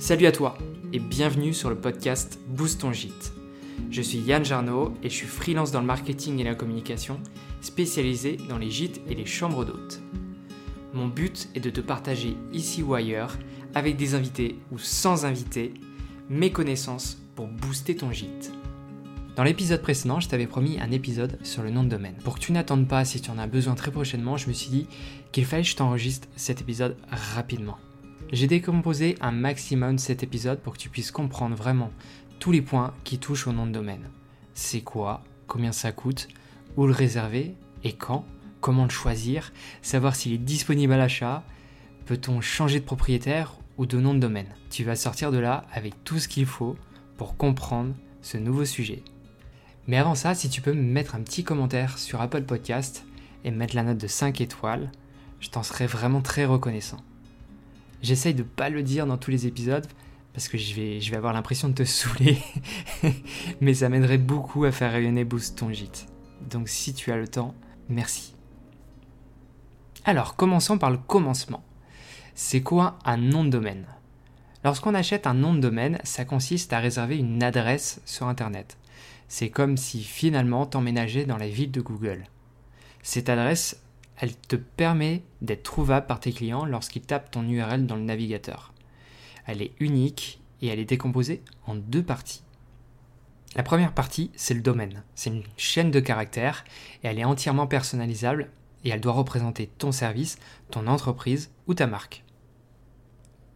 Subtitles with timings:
[0.00, 0.58] Salut à toi
[0.92, 3.32] et bienvenue sur le podcast Boost ton gîte.
[3.90, 7.20] Je suis Yann Jarno et je suis freelance dans le marketing et la communication,
[7.60, 10.00] spécialisé dans les gîtes et les chambres d'hôtes.
[10.92, 13.38] Mon but est de te partager ici ou ailleurs,
[13.74, 15.72] avec des invités ou sans invités,
[16.28, 18.52] mes connaissances pour booster ton gîte.
[19.36, 22.16] Dans l'épisode précédent, je t'avais promis un épisode sur le nom de domaine.
[22.24, 24.70] Pour que tu n'attendes pas si tu en as besoin très prochainement, je me suis
[24.70, 24.86] dit
[25.32, 27.78] qu'il fallait que je t'enregistre cet épisode rapidement.
[28.34, 31.92] J'ai décomposé un maximum cet épisode pour que tu puisses comprendre vraiment
[32.40, 34.10] tous les points qui touchent au nom de domaine.
[34.54, 36.26] C'est quoi Combien ça coûte
[36.76, 38.24] Où le réserver Et quand
[38.60, 39.52] Comment le choisir
[39.82, 41.44] Savoir s'il est disponible à l'achat
[42.06, 46.02] Peut-on changer de propriétaire ou de nom de domaine Tu vas sortir de là avec
[46.02, 46.76] tout ce qu'il faut
[47.16, 49.04] pour comprendre ce nouveau sujet.
[49.86, 53.06] Mais avant ça, si tu peux me mettre un petit commentaire sur Apple Podcast
[53.44, 54.90] et mettre la note de 5 étoiles,
[55.38, 56.98] je t'en serais vraiment très reconnaissant.
[58.04, 59.86] J'essaye de pas le dire dans tous les épisodes
[60.34, 62.36] parce que je vais, avoir l'impression de te saouler,
[63.62, 66.06] mais ça m'aiderait beaucoup à faire rayonner Boost ton gîte.
[66.50, 67.54] Donc si tu as le temps,
[67.88, 68.34] merci.
[70.04, 71.64] Alors, commençons par le commencement.
[72.34, 73.86] C'est quoi un nom de domaine?
[74.64, 78.76] Lorsqu'on achète un nom de domaine, ça consiste à réserver une adresse sur Internet.
[79.28, 82.24] C'est comme si finalement t'emménageais dans la ville de Google.
[83.02, 83.82] Cette adresse,
[84.16, 88.72] elle te permet d'être trouvable par tes clients lorsqu'ils tapent ton URL dans le navigateur.
[89.46, 92.42] Elle est unique et elle est décomposée en deux parties.
[93.56, 95.02] La première partie, c'est le domaine.
[95.14, 96.64] C'est une chaîne de caractères
[97.02, 98.50] et elle est entièrement personnalisable
[98.84, 100.38] et elle doit représenter ton service,
[100.70, 102.24] ton entreprise ou ta marque.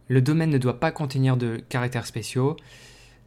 [0.07, 2.57] Le domaine ne doit pas contenir de caractères spéciaux,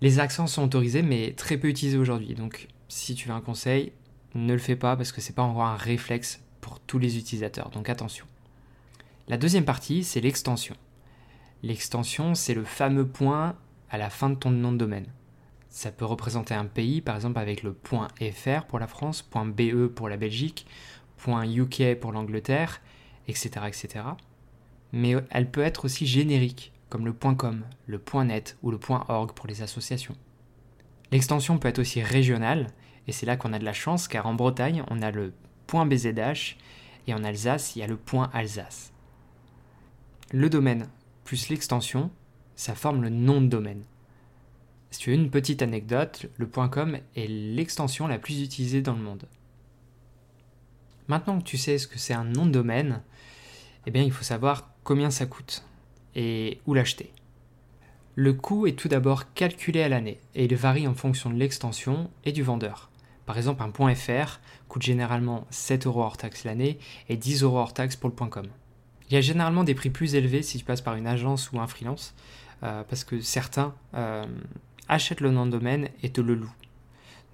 [0.01, 2.35] les accents sont autorisés mais très peu utilisés aujourd'hui.
[2.35, 3.93] Donc si tu veux un conseil,
[4.35, 7.69] ne le fais pas parce que c'est pas encore un réflexe pour tous les utilisateurs.
[7.69, 8.25] Donc attention.
[9.29, 10.75] La deuxième partie, c'est l'extension.
[11.63, 13.57] L'extension, c'est le fameux point
[13.91, 15.07] à la fin de ton nom de domaine.
[15.69, 19.45] Ça peut représenter un pays, par exemple avec le point .fr pour la France, point
[19.45, 20.67] .be pour la Belgique,
[21.19, 22.81] point .uk pour l'Angleterre,
[23.29, 24.05] etc., etc.
[24.92, 28.79] Mais elle peut être aussi générique comme le .com, le .net ou le
[29.09, 30.17] .org pour les associations.
[31.11, 32.67] L'extension peut être aussi régionale,
[33.07, 35.33] et c'est là qu'on a de la chance car en Bretagne, on a le
[35.73, 36.57] .bzh
[37.07, 37.99] et en Alsace, il y a le
[38.33, 38.93] .alsace.
[40.33, 40.89] Le domaine
[41.25, 42.11] plus l'extension,
[42.57, 43.85] ça forme le nom de domaine.
[44.91, 49.03] Si tu veux une petite anecdote, le .com est l'extension la plus utilisée dans le
[49.03, 49.25] monde.
[51.09, 53.03] Maintenant que tu sais ce que c'est un nom de domaine,
[53.87, 55.65] eh bien il faut savoir combien ça coûte
[56.15, 57.11] et où l'acheter.
[58.15, 62.11] Le coût est tout d'abord calculé à l'année et il varie en fonction de l'extension
[62.25, 62.92] et du vendeur.
[63.27, 66.79] Par exemple, un .fr coûte généralement 7 euros hors taxe l'année
[67.09, 68.47] et 10 euros hors taxe pour le .com.
[69.11, 71.61] Il y a généralement des prix plus élevés si tu passes par une agence ou
[71.61, 72.15] un freelance,
[72.63, 74.25] euh, parce que certains euh,
[74.89, 76.55] achètent le nom de domaine et te le louent.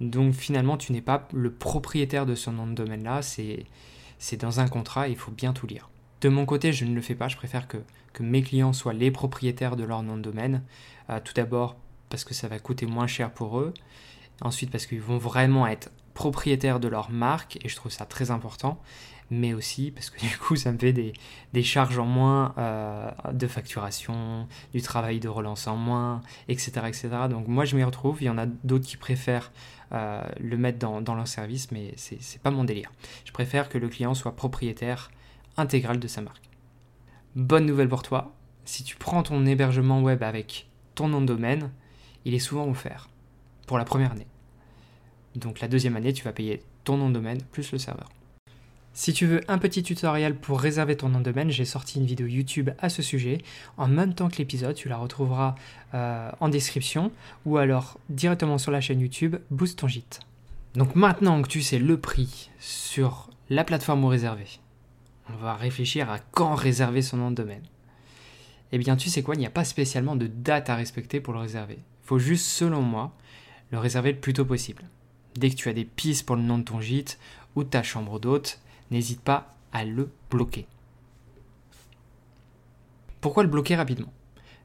[0.00, 4.69] Donc finalement, tu n'es pas le propriétaire de ce nom de domaine-là, c'est dans un
[4.69, 5.88] contrat, il faut bien tout lire.
[6.20, 7.78] De mon côté, je ne le fais pas, je préfère que,
[8.20, 10.65] mes clients soient les propriétaires de leur nom de domaine.
[11.09, 11.76] Euh, tout d'abord
[12.09, 13.72] parce que ça va coûter moins cher pour eux.
[14.41, 18.31] Ensuite parce qu'ils vont vraiment être propriétaires de leur marque et je trouve ça très
[18.31, 18.81] important.
[19.31, 23.47] Mais aussi parce que du coup ça me fait des, charges en moins euh, de
[23.47, 27.09] facturation, du travail de relance en moins, etc., etc.
[27.28, 29.53] Donc moi je m'y retrouve, il y en a d'autres qui préfèrent
[29.93, 32.91] euh, le mettre dans, dans leur service, mais c'est pas mon délire.
[33.25, 35.10] Je préfère que le client soit propriétaire
[35.56, 36.49] intégrale de sa marque.
[37.37, 38.34] Bonne nouvelle pour toi,
[38.65, 41.70] si tu prends ton hébergement web avec ton nom de domaine,
[42.25, 43.09] il est souvent offert
[43.68, 44.26] pour la première année.
[45.36, 48.08] Donc la deuxième année, tu vas payer ton nom de domaine plus le serveur.
[48.94, 52.06] Si tu veux un petit tutoriel pour réserver ton nom de domaine, j'ai sorti une
[52.06, 53.38] vidéo YouTube à ce sujet.
[53.76, 55.54] En même temps que l'épisode, tu la retrouveras
[55.94, 57.12] euh, en description
[57.44, 60.18] ou alors directement sur la chaîne YouTube Boost ton gîte.
[60.74, 64.58] Donc maintenant que tu sais le prix sur la plateforme où réserver,
[65.30, 67.62] on va réfléchir à quand réserver son nom de domaine.
[68.72, 71.32] Eh bien, tu sais quoi, il n'y a pas spécialement de date à respecter pour
[71.34, 71.78] le réserver.
[71.78, 73.12] Il faut juste, selon moi,
[73.70, 74.85] le réserver le plus tôt possible.
[75.37, 77.19] Dès que tu as des pistes pour le nom de ton gîte
[77.55, 78.61] ou de ta chambre d'hôte,
[78.91, 80.67] n'hésite pas à le bloquer.
[83.20, 84.12] Pourquoi le bloquer rapidement?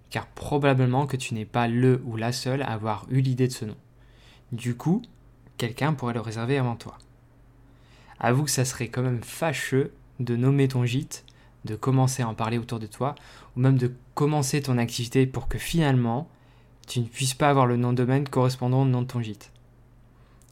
[0.09, 3.53] Car probablement que tu n'es pas le ou la seule à avoir eu l'idée de
[3.53, 3.77] ce nom.
[4.51, 5.01] Du coup,
[5.57, 6.97] quelqu'un pourrait le réserver avant toi.
[8.19, 11.25] Avoue que ça serait quand même fâcheux de nommer ton gîte,
[11.65, 13.15] de commencer à en parler autour de toi,
[13.55, 16.29] ou même de commencer ton activité pour que finalement,
[16.87, 19.51] tu ne puisses pas avoir le nom de domaine correspondant au nom de ton gîte.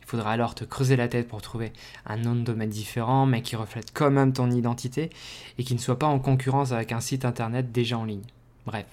[0.01, 1.71] Il faudra alors te creuser la tête pour trouver
[2.05, 5.09] un nom de domaine différent, mais qui reflète quand même ton identité
[5.57, 8.25] et qui ne soit pas en concurrence avec un site internet déjà en ligne.
[8.65, 8.85] Bref,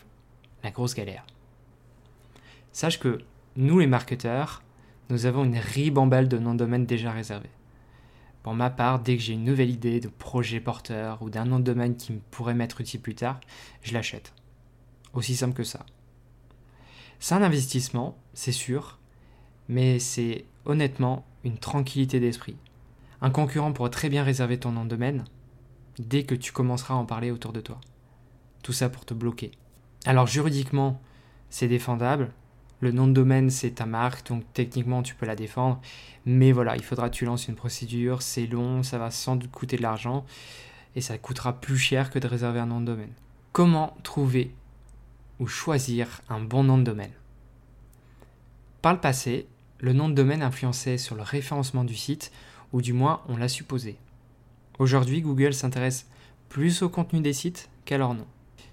[0.63, 1.27] la grosse galère.
[2.73, 3.19] Sache que
[3.57, 4.63] nous, les marketeurs,
[5.11, 7.51] nous avons une ribambelle de noms de domaine déjà réservés.
[8.43, 11.59] Pour ma part, dès que j'ai une nouvelle idée de projet porteur ou d'un nom
[11.59, 13.41] de domaine qui me pourrait m'être utile plus tard,
[13.83, 14.33] je l'achète.
[15.13, 15.85] Aussi simple que ça.
[17.21, 18.99] C'est un investissement, c'est sûr,
[19.69, 22.57] mais c'est honnêtement une tranquillité d'esprit.
[23.21, 25.25] Un concurrent pourrait très bien réserver ton nom de domaine
[25.99, 27.81] dès que tu commenceras à en parler autour de toi.
[28.63, 29.51] Tout ça pour te bloquer.
[30.05, 31.01] Alors juridiquement,
[31.51, 32.31] c'est défendable.
[32.81, 35.81] Le nom de domaine, c'est ta marque, donc techniquement, tu peux la défendre.
[36.25, 39.51] Mais voilà, il faudra que tu lances une procédure, c'est long, ça va sans doute
[39.51, 40.25] coûter de l'argent,
[40.95, 43.13] et ça coûtera plus cher que de réserver un nom de domaine.
[43.53, 44.55] Comment trouver
[45.41, 47.13] ou choisir un bon nom de domaine
[48.83, 49.47] Par le passé,
[49.81, 52.33] le nom de domaine influençait sur le référencement du site,
[52.73, 53.97] ou du moins on l'a supposé.
[54.79, 56.09] Aujourd'hui, Google s'intéresse
[56.49, 58.27] plus au contenu des sites qu'à leur nom.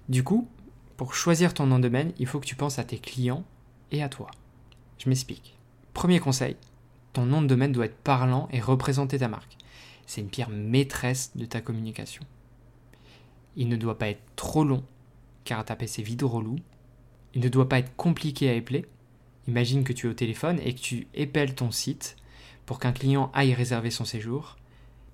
[0.08, 0.48] Du coup,
[0.96, 3.44] pour choisir ton nom de domaine, il faut que tu penses à tes clients
[3.92, 4.30] et à toi.
[4.98, 5.56] Je m'explique.
[5.92, 6.56] Premier conseil,
[7.12, 9.56] ton nom de domaine doit être parlant et représenter ta marque.
[10.06, 12.22] C'est une pierre maîtresse de ta communication.
[13.56, 14.84] Il ne doit pas être trop long,
[15.46, 16.56] car taper c'est vide relou.
[17.34, 18.84] Il ne doit pas être compliqué à épeler.
[19.48, 22.16] Imagine que tu es au téléphone et que tu épelles ton site
[22.66, 24.56] pour qu'un client aille réserver son séjour.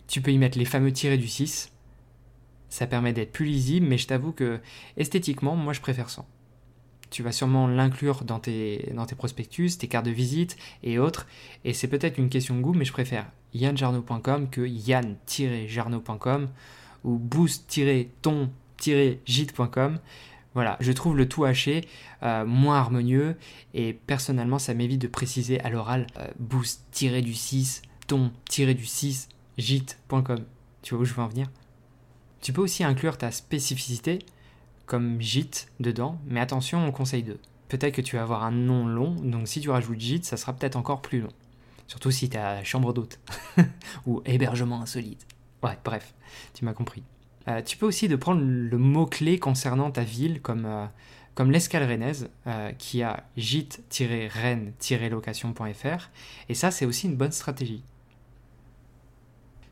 [0.08, 1.70] Tu peux y mettre les fameux tirés du 6.
[2.70, 4.58] Ça permet d'être plus lisible, mais je t'avoue que
[4.96, 6.24] esthétiquement, moi je préfère ça.
[7.10, 11.26] Tu vas sûrement l'inclure dans tes, prospectus, tes cartes de visite et autres.
[11.64, 16.48] Et c'est peut-être une question de goût, mais je préfère yanjarno.com que yann-jarno.com
[17.04, 17.18] ou
[18.82, 19.98] boost-ton-gite.com.
[20.54, 21.88] Voilà, je trouve le tout haché
[22.22, 23.36] euh, moins harmonieux
[23.72, 30.44] et personnellement ça m'évite de préciser à l'oral euh, boost-du-6, ton-du-6, gite.com.
[30.82, 31.48] Tu vois où je veux en venir?
[32.42, 34.18] Tu peux aussi inclure ta spécificité
[34.84, 37.38] comme gite dedans, mais attention, on conseille deux.
[37.68, 40.52] Peut-être que tu vas avoir un nom long, donc si tu rajoutes gite, ça sera
[40.52, 41.32] peut-être encore plus long.
[41.86, 43.20] Surtout si tu as chambre d'hôte
[44.06, 45.26] ou hébergement insolite.
[45.62, 46.12] Ouais, bref,
[46.52, 47.02] tu m'as compris.
[47.48, 50.86] Euh, tu peux aussi de prendre le mot-clé concernant ta ville, comme, euh,
[51.34, 56.10] comme euh, qui a gîte-rennes-location.fr.
[56.48, 57.82] Et ça, c'est aussi une bonne stratégie.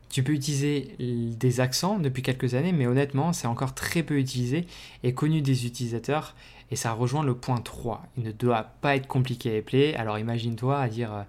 [0.09, 4.67] Tu peux utiliser des accents depuis quelques années, mais honnêtement, c'est encore très peu utilisé
[5.03, 6.35] et connu des utilisateurs.
[6.71, 8.01] Et ça rejoint le point 3.
[8.17, 9.93] Il ne doit pas être compliqué à épeler.
[9.95, 11.25] Alors imagine-toi à dire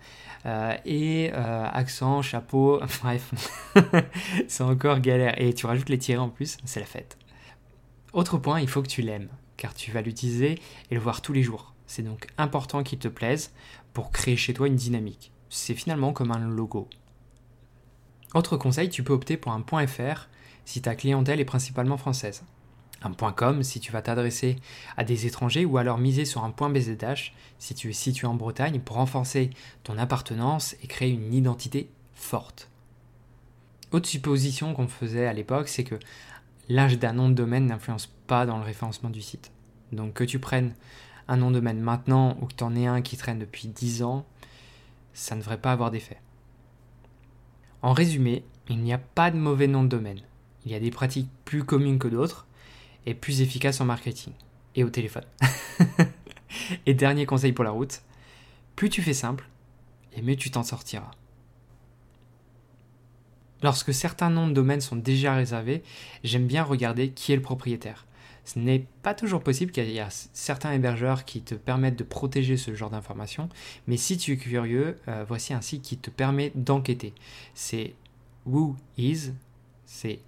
[0.46, 3.34] euh, et euh, accent, chapeau, bref,
[4.48, 5.40] c'est encore galère.
[5.40, 7.18] Et tu rajoutes les tirés en plus, c'est la fête.
[8.12, 10.60] Autre point, il faut que tu l'aimes, car tu vas l'utiliser
[10.90, 11.74] et le voir tous les jours.
[11.86, 13.52] C'est donc important qu'il te plaise
[13.92, 15.32] pour créer chez toi une dynamique.
[15.50, 16.88] C'est finalement comme un logo.
[18.34, 20.28] Autre conseil, tu peux opter pour un .fr
[20.64, 22.44] si ta clientèle est principalement française.
[23.04, 24.56] Un .com si tu vas t'adresser
[24.96, 28.80] à des étrangers ou alors miser sur un .bzh si tu es situé en Bretagne
[28.80, 29.50] pour renforcer
[29.82, 32.68] ton appartenance et créer une identité forte.
[33.90, 35.98] Autre supposition qu'on faisait à l'époque, c'est que
[36.68, 39.50] l'âge d'un nom de domaine n'influence pas dans le référencement du site.
[39.92, 40.74] Donc que tu prennes
[41.28, 44.02] un nom de domaine maintenant ou que tu en aies un qui traîne depuis 10
[44.02, 44.24] ans,
[45.12, 46.18] ça ne devrait pas avoir d'effet.
[47.82, 50.20] En résumé, il n'y a pas de mauvais nom de domaine.
[50.64, 52.46] Il y a des pratiques plus communes que d'autres
[53.06, 54.32] et plus efficaces en marketing
[54.74, 55.24] et au téléphone.
[56.86, 58.02] et dernier conseil pour la route,
[58.76, 59.48] plus tu fais simple,
[60.14, 61.10] et mieux tu t'en sortiras.
[63.62, 65.82] Lorsque certains noms de domaine sont déjà réservés,
[66.24, 68.06] j'aime bien regarder qui est le propriétaire.
[68.44, 72.56] Ce n'est pas toujours possible qu'il y a certains hébergeurs qui te permettent de protéger
[72.56, 73.48] ce genre d'informations,
[73.86, 77.14] mais si tu es curieux, euh, voici un site qui te permet d'enquêter.
[77.54, 77.94] C'est
[78.44, 78.74] whois,
[79.86, 80.18] c'est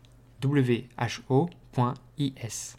[0.45, 2.77] who.is.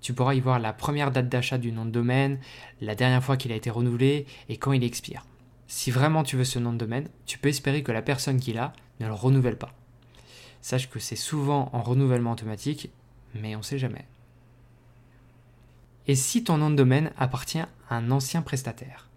[0.00, 2.38] Tu pourras y voir la première date d'achat du nom de domaine,
[2.80, 5.26] la dernière fois qu'il a été renouvelé et quand il expire.
[5.66, 8.52] Si vraiment tu veux ce nom de domaine, tu peux espérer que la personne qui
[8.52, 9.74] l'a ne le renouvelle pas.
[10.60, 12.90] Sache que c'est souvent en renouvellement automatique,
[13.34, 14.06] mais on ne sait jamais
[16.08, 19.08] et si ton nom de domaine appartient à un ancien prestataire?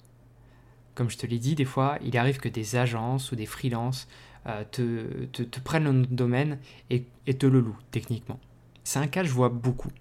[0.94, 4.10] Comme je te l'ai dit, des fois, il arrive que des agences ou des freelances
[4.48, 8.40] euh, te, prennent le nom de domaine et, et te le louent techniquement.
[8.84, 9.92] C'est un cas que je vois beaucoup.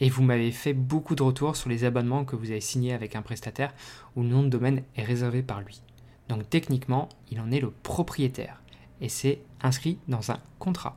[0.00, 3.16] Et vous m'avez fait beaucoup de retours sur les abonnements que vous avez signés avec
[3.16, 3.74] un prestataire
[4.14, 5.82] où le nom de domaine est réservé par lui.
[6.28, 8.62] Donc techniquement, il en est le propriétaire
[9.00, 10.96] et c'est inscrit dans un contrat.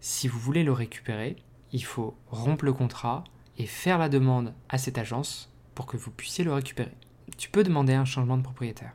[0.00, 1.36] Si vous voulez le récupérer,
[1.72, 3.22] il faut rompre le contrat,
[3.60, 6.94] et faire la demande à cette agence pour que vous puissiez le récupérer.
[7.36, 8.94] Tu peux demander un changement de propriétaire.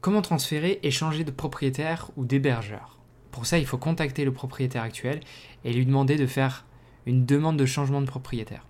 [0.00, 2.98] Comment transférer et changer de propriétaire ou d'hébergeur
[3.32, 5.18] Pour ça, il faut contacter le propriétaire actuel
[5.64, 6.64] et lui demander de faire
[7.06, 8.64] une demande de changement de propriétaire.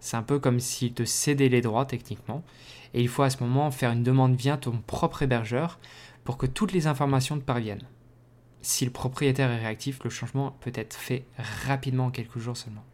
[0.00, 2.44] C'est un peu comme s'il te cédait les droits techniquement,
[2.92, 5.78] et il faut à ce moment faire une demande via ton propre hébergeur
[6.24, 7.86] pour que toutes les informations te parviennent.
[8.60, 11.24] Si le propriétaire est réactif, le changement peut être fait
[11.64, 12.84] rapidement en quelques jours seulement.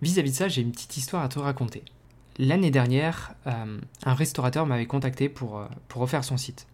[0.00, 1.84] Vis-à-vis de ça, j'ai une petite histoire à te raconter.
[2.38, 6.66] L'année dernière, euh, un restaurateur m'avait contacté pour, euh, pour refaire son site.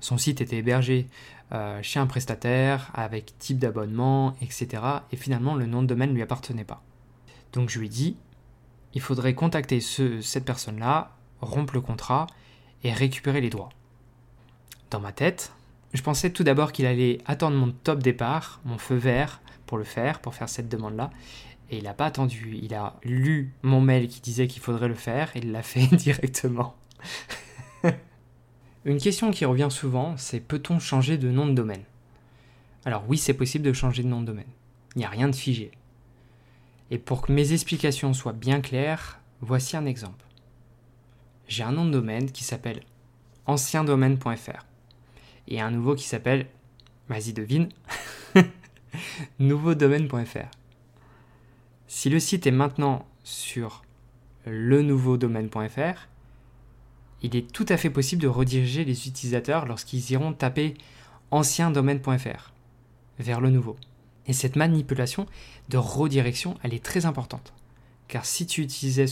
[0.00, 1.08] Son site était hébergé
[1.52, 4.82] euh, chez un prestataire, avec type d'abonnement, etc.
[5.12, 6.82] Et finalement, le nom de domaine ne lui appartenait pas.
[7.52, 8.16] Donc je lui dit,
[8.94, 12.26] il faudrait contacter cette personne-là, rompre le contrat
[12.84, 13.70] et récupérer les droits.
[14.90, 15.52] Dans ma tête,
[15.92, 19.84] je pensais tout d'abord qu'il allait attendre mon top départ, mon feu vert, pour le
[19.84, 21.10] faire, pour faire cette demande-là.
[21.70, 22.58] Et il n'a pas attendu.
[22.62, 25.86] Il a lu mon mail qui disait qu'il faudrait le faire et il l'a fait
[25.96, 26.74] directement.
[28.88, 31.82] Une question qui revient souvent, c'est peut-on changer de nom de domaine?
[32.86, 34.48] Alors oui, c'est possible de changer de nom de domaine.
[34.94, 35.72] Il n'y a rien de figé.
[36.90, 40.24] Et pour que mes explications soient bien claires, voici un exemple.
[41.48, 42.80] J'ai un nom de domaine qui s'appelle
[43.44, 44.64] anciendomaine.fr
[45.48, 46.46] et un nouveau qui s'appelle,
[47.10, 47.68] vas-y devine,
[49.38, 50.48] nouveaudomaine.fr.
[51.88, 53.82] Si le site est maintenant sur
[54.46, 56.08] le nouveau domaine.fr,
[57.22, 60.74] il est tout à fait possible de rediriger les utilisateurs lorsqu'ils iront taper
[61.30, 62.52] anciendomaine.fr
[63.18, 63.76] vers le nouveau.
[64.26, 65.26] Et cette manipulation
[65.68, 67.52] de redirection, elle est très importante.
[68.06, 69.06] Car si tu utilisais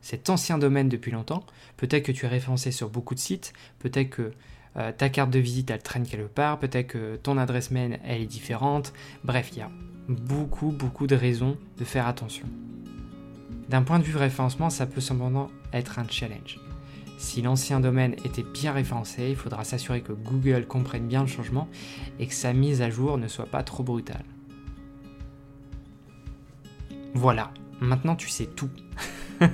[0.00, 1.44] cet ancien domaine depuis longtemps,
[1.76, 4.32] peut-être que tu es référencé sur beaucoup de sites, peut-être que
[4.76, 8.22] euh, ta carte de visite elle traîne quelque part, peut-être que ton adresse mail elle
[8.22, 8.92] est différente.
[9.22, 9.70] Bref, il y a
[10.08, 12.46] beaucoup beaucoup de raisons de faire attention.
[13.68, 16.58] D'un point de vue référencement, ça peut cependant être un challenge.
[17.22, 21.68] Si l'ancien domaine était bien référencé, il faudra s'assurer que Google comprenne bien le changement
[22.18, 24.24] et que sa mise à jour ne soit pas trop brutale.
[27.14, 28.70] Voilà, maintenant tu sais tout.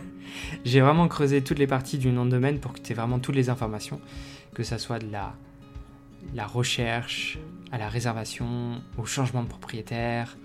[0.65, 3.19] J'ai vraiment creusé toutes les parties du nom de domaine pour que tu aies vraiment
[3.19, 4.01] toutes les informations,
[4.55, 5.35] que ce soit de la,
[6.35, 7.39] la recherche,
[7.71, 10.39] à la réservation, au changement de propriétaire.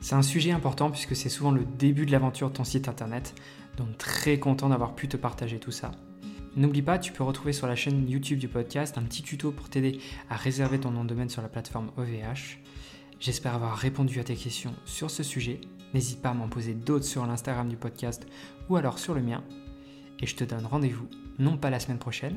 [0.00, 3.34] C'est un sujet important puisque c'est souvent le début de l'aventure de ton site internet,
[3.76, 5.92] donc très content d'avoir pu te partager tout ça.
[6.56, 9.68] N'oublie pas, tu peux retrouver sur la chaîne YouTube du podcast un petit tuto pour
[9.68, 9.98] t'aider
[10.30, 12.60] à réserver ton nom de domaine sur la plateforme OVH.
[13.18, 15.60] J'espère avoir répondu à tes questions sur ce sujet.
[15.94, 18.24] N'hésite pas à m'en poser d'autres sur l'Instagram du podcast
[18.68, 19.42] ou alors sur le mien.
[20.20, 21.08] Et je te donne rendez-vous,
[21.40, 22.36] non pas la semaine prochaine,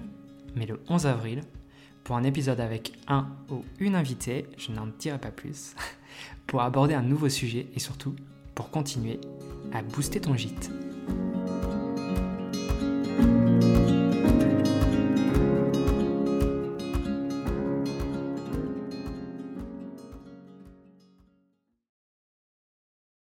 [0.55, 1.41] mais le 11 avril,
[2.03, 5.75] pour un épisode avec un ou une invitée, je n'en dirai pas plus,
[6.47, 8.15] pour aborder un nouveau sujet et surtout
[8.55, 9.19] pour continuer
[9.73, 10.71] à booster ton gîte.